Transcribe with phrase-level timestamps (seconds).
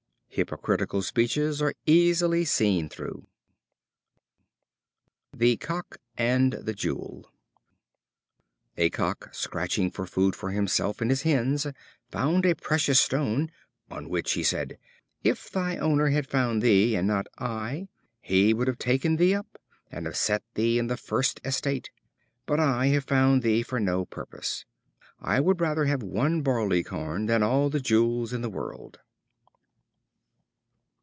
[0.33, 3.27] Hypocritical speeches are easily seen through.
[5.35, 7.29] The Cock and the Jewel.
[8.77, 11.67] A Cock, scratching for food for himself and his hens,
[12.09, 13.51] found a precious stone;
[13.89, 14.77] on which he said:
[15.21, 17.89] "If thy owner had found thee, and not I,
[18.21, 19.59] he would have taken thee up,
[19.91, 21.89] and have set thee in thy first estate;
[22.45, 24.63] but I have found thee for no purpose.
[25.19, 28.97] I would rather have one barleycorn than all the jewels in the world."